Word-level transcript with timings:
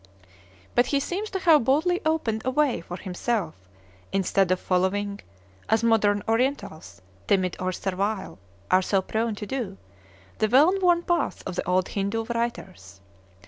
But 0.73 0.87
he 0.87 0.99
seems 0.99 1.29
to 1.29 1.37
have 1.41 1.63
boldly 1.65 2.01
opened 2.07 2.41
a 2.43 2.49
way 2.49 2.81
for 2.81 2.97
himself, 2.97 3.53
instead 4.11 4.49
of 4.49 4.59
following 4.59 5.19
(as 5.69 5.83
modern 5.83 6.23
Orientals, 6.27 7.03
timid 7.27 7.55
or 7.59 7.71
servile, 7.71 8.39
are 8.71 8.81
so 8.81 9.03
prone 9.03 9.35
to 9.35 9.45
do) 9.45 9.77
the 10.39 10.49
well 10.49 10.73
worn 10.81 11.03
path 11.03 11.43
of 11.45 11.55
the 11.55 11.67
old 11.67 11.89
Hindoo 11.89 12.23
writers. 12.33 12.99